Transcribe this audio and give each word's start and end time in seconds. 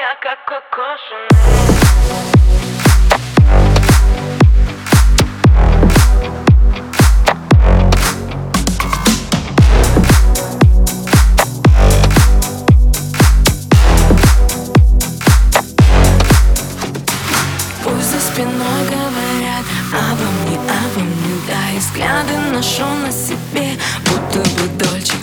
я 0.00 0.14
как 0.14 0.38
Коко 0.46 0.96
Пусть 17.84 18.10
за 18.10 18.20
спиной 18.20 18.48
говорят 18.88 19.66
обо 19.92 20.24
мне 20.24 20.58
Да, 21.46 21.70
и 21.74 21.78
взгляды 21.78 22.38
ношу 22.52 22.86
на 23.02 23.12
себе, 23.12 23.78
будто 24.06 24.38
бы 24.38 24.68
Дольче 24.78 25.19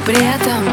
запретом 0.00 0.64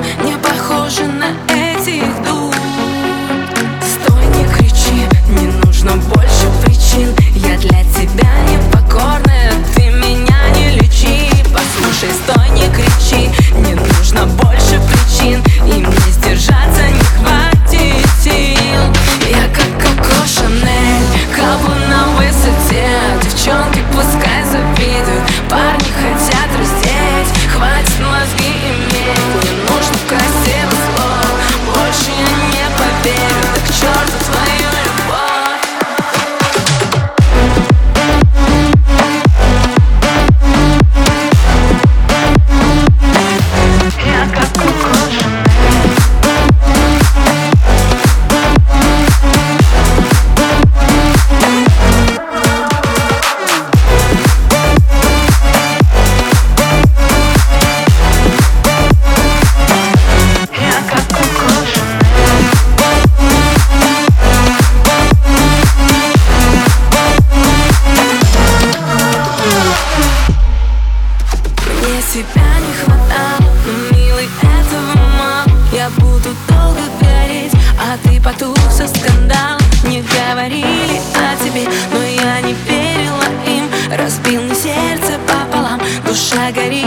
тебя 72.38 72.60
не 72.60 72.74
хватало 72.74 73.52
милый, 73.92 74.30
этого 74.42 74.96
мало. 75.18 75.50
Я 75.72 75.90
буду 75.98 76.30
долго 76.48 76.82
гореть 77.02 77.54
А 77.80 77.98
ты 78.04 78.22
потушишь 78.22 78.90
скандал 78.90 79.58
Не 79.84 80.02
говорили 80.02 81.00
о 81.16 81.44
тебе 81.44 81.68
Но 81.92 82.04
я 82.04 82.42
не 82.42 82.54
верила 82.68 83.24
им. 83.46 83.70
Разбил 83.98 84.42
мне 84.44 84.56
сердце 84.56 85.20
пополам 85.28 85.80
Душа 86.06 86.52
горит. 86.52 86.87